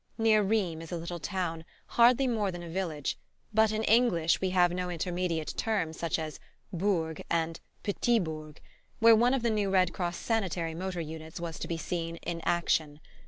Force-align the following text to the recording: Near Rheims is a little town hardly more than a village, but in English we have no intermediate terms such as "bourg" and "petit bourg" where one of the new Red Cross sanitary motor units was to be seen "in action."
Near 0.17 0.41
Rheims 0.41 0.85
is 0.85 0.91
a 0.91 0.97
little 0.97 1.19
town 1.19 1.63
hardly 1.89 2.25
more 2.25 2.51
than 2.51 2.63
a 2.63 2.69
village, 2.69 3.19
but 3.53 3.71
in 3.71 3.83
English 3.83 4.41
we 4.41 4.49
have 4.49 4.71
no 4.71 4.89
intermediate 4.89 5.53
terms 5.55 5.95
such 5.99 6.17
as 6.17 6.39
"bourg" 6.73 7.23
and 7.29 7.59
"petit 7.83 8.17
bourg" 8.17 8.59
where 8.97 9.15
one 9.15 9.35
of 9.35 9.43
the 9.43 9.51
new 9.51 9.69
Red 9.69 9.93
Cross 9.93 10.17
sanitary 10.17 10.73
motor 10.73 11.01
units 11.01 11.39
was 11.39 11.59
to 11.59 11.67
be 11.67 11.77
seen 11.77 12.15
"in 12.23 12.41
action." 12.45 12.99